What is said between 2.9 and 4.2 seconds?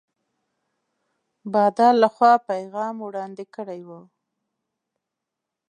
وړاندي کړی وو.